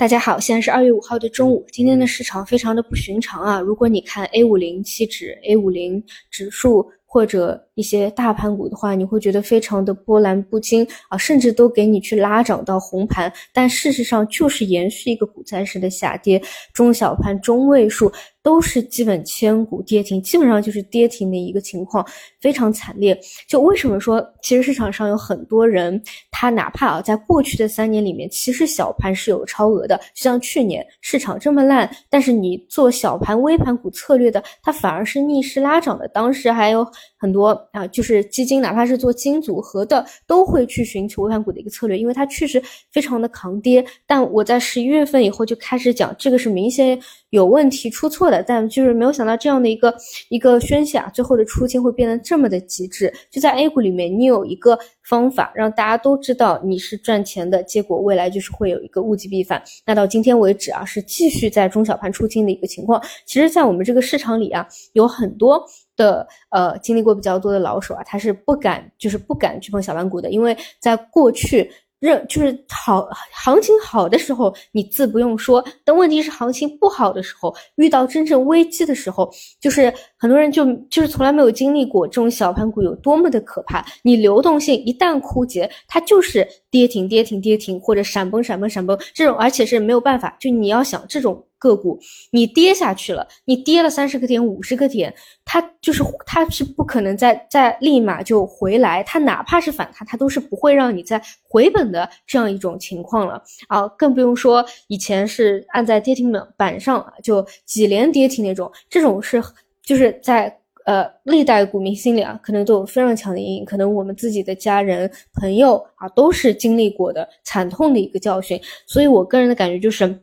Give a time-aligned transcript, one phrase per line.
[0.00, 1.62] 大家好，现在是二月五号的中午。
[1.70, 3.60] 今天的市场非常的不寻常啊！
[3.60, 13.30] 如果你看 A 五零期指、A 五零指数或者一些大盘股的话，你会觉得非常的波澜不惊啊，甚至都给你去拉涨到红盘。
[13.52, 16.40] 但事实上就是延续一个股灾式的下跌，
[16.72, 18.10] 中小盘中位数。
[18.42, 22.06] 都是基本千股跌停，基本上就是跌停的一个情况，
[22.40, 23.18] 非常惨烈。
[23.46, 29.96] 就为什么说，其实市场上有很多人，他哪怕啊，在过去的三年里面，其实小盘是有超额的。
[30.14, 36.08] 就像去年市场这么烂，但是你做小盘微盘股策略的，它反而是逆势拉涨的。
[36.08, 36.86] 当时还有
[37.20, 43.84] 很多啊，就是基金，哪怕是做基金组合的，都会去寻求微盘股的一个策略，因为它确实非常的抗跌。
[44.06, 48.42] 但我在十一月份以后就开始讲，这个是明显有问题出错的。
[48.42, 49.94] 但就是没有想到这样的一个
[50.30, 53.12] 一个宣泄啊，最后的出清会变得这么的极致。
[53.30, 59.62] 就在 A 股里面，你有一个方法让大家都知道你是赚钱的，结果未来就是会有一个物极必反。
[59.84, 62.98] 那到今天为止啊，是继续在中小盘出清的一个情况。
[63.26, 65.62] 其实，在我们这个市场里啊，有很多
[66.00, 71.70] 的呃经历过比较多的老手啊，他是不敢就是不敢去碰小盘股的，因为在过去。
[72.00, 75.62] 认就是好行情好的时候，你自不用说。
[75.84, 83.84] 但问题是行情不好的时候，遇到真正危机的时候，就是很多人就就是从来没有经历过这种小盘股有多么的可怕。
[84.00, 90.34] 你流动性一旦枯竭，它就是跌停跌停跌停，或者闪崩闪崩闪崩这种，而且是没有办法。
[90.40, 91.44] 就你要想这种。
[91.60, 92.00] 个股
[92.32, 109.42] 你跌下去了，你跌了三十个点、五十个点，它就是它是不可能再再立马就回来，它哪怕是反弹，它都是不会让你再回本的这样一种情况了啊，更不用说以前是按在跌停板上就几连跌停那种，这种是
[109.84, 120.18] 就是在呃历代股民心里啊，可能都有非常强的阴影，可能我们自己的家人朋友啊都是经历过的惨痛的一个教训，所以我个人的感觉就是。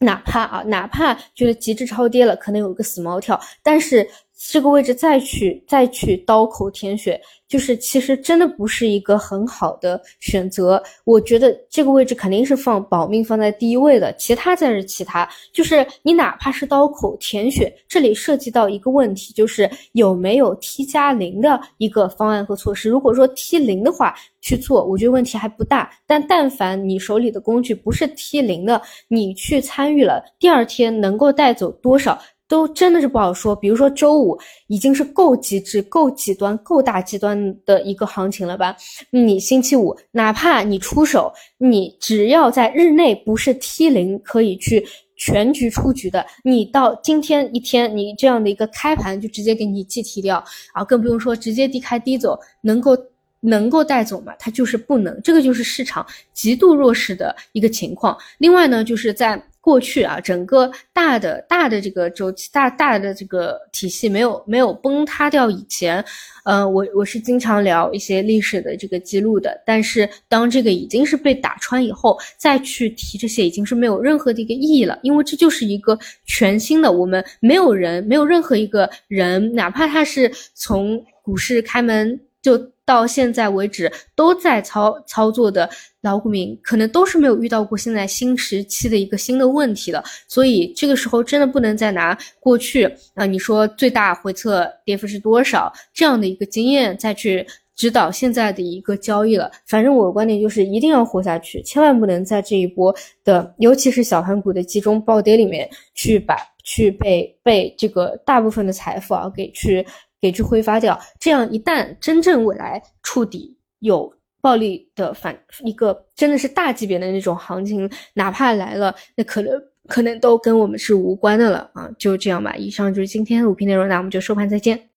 [0.00, 4.08] 哪怕啊，哪怕觉得极致超跌了，可能有个死猫跳，但是
[4.38, 7.20] 这个位置再去再去刀口舔血。
[7.48, 15.26] 就是其实真的不是一个很好的选择，我觉得这个位置肯定是放保命放在第一位的，其他再是其他。
[15.50, 22.90] 就是你哪怕是刀口舔血，这里涉及到一个问题，就是有没有 T 加零的一个方案和措施。
[22.90, 25.90] 如果说 T 零的话去做，我觉得问题还不大。
[26.06, 32.20] 但但凡你手里的工具不是 T 零的，你去参与了，第二天能够带走多少？
[32.48, 33.54] 都真的是不好说。
[33.54, 34.36] 比如说周五
[34.66, 38.74] 已经是够极致、够极端、够大极端的一个行情了吧？
[39.10, 50.42] 你星期五哪怕你出手，你只要在日内不是 T 零可以去全局出局的，你到今天一天你这样的一个开盘就直接给你计提掉
[50.72, 52.96] 啊，更不用说直接低开低走，能够
[53.40, 54.32] 能够带走嘛？
[54.38, 58.16] 它就是不能，这个就是市场极度弱势的一个情况。
[58.38, 59.40] 另外呢，就是在。
[59.68, 66.02] 过去啊，整个大的大的这个周期，大大的这个体系没有没有崩塌掉以前，
[66.46, 69.62] 呃，我我是经常聊一些历史的这个记录的。
[69.66, 82.18] 但是当这个已经是被打穿以后，再去提这些已经是没有任何的一个意义了，因为这就是一个全新的，我们没有人，没有任何一个人，哪怕他是从股市开门
[82.56, 82.72] 就。
[82.88, 85.68] 到现在为止都在操操作的
[86.00, 99.52] 老股民，可能都是没有遇到过现在新时期的一个新的问题的，所以这个时候真的不能再拿过去啊，你说最大回撤跌幅是多少这样的一个经验再去指导现在的一个交易了。
[99.66, 109.86] 反正我的观点就是一定要活下去，千万不能在这一波的，尤其是小盘股的集中暴跌里面去把去被被这个大部分的财富啊给去。
[110.20, 119.52] 给去挥发掉，这样一旦真正未来触底有暴力的反一个真的是大级别的那种行情，哪怕来了，那可能
[119.86, 121.90] 可能都跟我们是无关的了啊！
[121.98, 124.78] 就这样吧，以上就是今天的五篇内容，那我们就收盘再见。